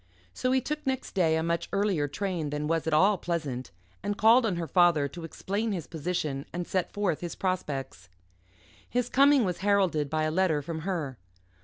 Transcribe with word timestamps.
So 0.33 0.51
he 0.51 0.61
took 0.61 0.87
next 0.87 1.11
day 1.13 1.35
a 1.35 1.43
much 1.43 1.69
earlier 1.71 2.07
train 2.07 2.49
than 2.49 2.65
was 2.67 2.87
at 2.87 2.93
all 2.93 3.19
pleasant, 3.19 3.69
and 4.01 4.17
called 4.17 4.47
on 4.47 4.55
her 4.55 4.65
father 4.67 5.07
to 5.07 5.23
explain 5.23 5.73
his 5.73 5.85
position 5.85 6.47
and 6.51 6.65
set 6.65 6.91
forth 6.91 7.19
his 7.19 7.35
prospects. 7.35 8.09
His 8.89 9.09
coming 9.09 9.45
was 9.45 9.59
heralded 9.59 10.09
by 10.09 10.23
a 10.23 10.31
letter 10.31 10.63
from 10.63 10.79
her. 10.89 11.19